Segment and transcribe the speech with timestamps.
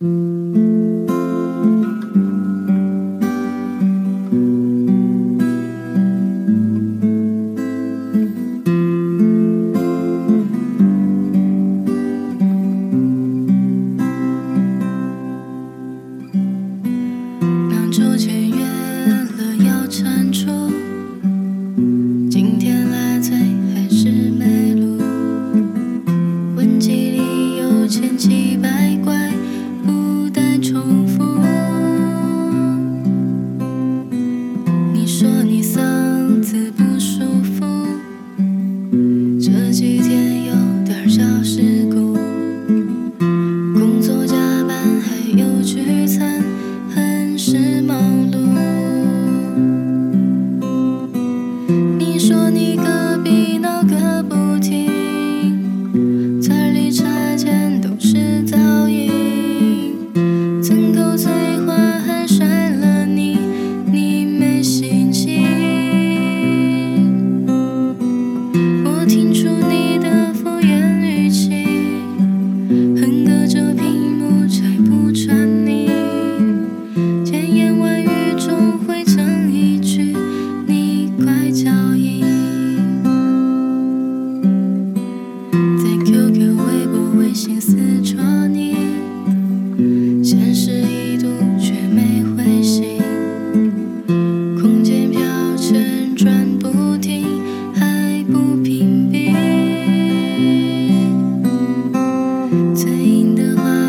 [0.00, 0.47] Mm.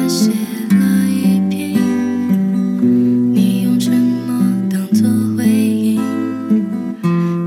[0.09, 1.79] 写了一篇
[3.31, 5.07] 你用沉默当作
[5.37, 6.01] 回应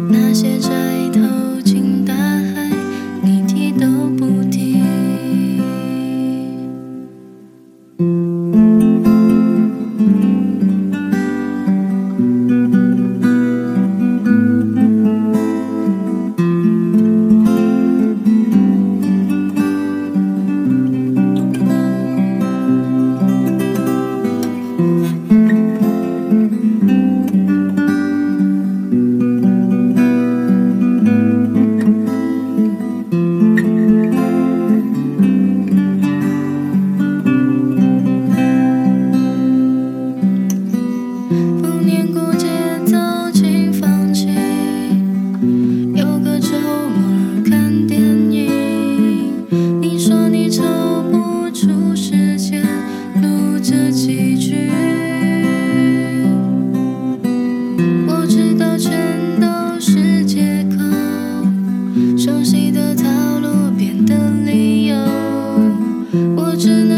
[0.08, 0.60] 那些
[66.36, 66.91] 我只能